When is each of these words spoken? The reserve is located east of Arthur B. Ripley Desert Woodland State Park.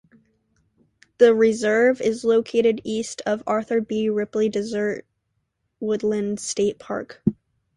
The 1.19 1.35
reserve 1.35 2.01
is 2.01 2.23
located 2.23 2.81
east 2.83 3.21
of 3.27 3.43
Arthur 3.45 3.81
B. 3.81 4.09
Ripley 4.09 4.49
Desert 4.49 5.05
Woodland 5.79 6.39
State 6.39 6.79
Park. 6.79 7.21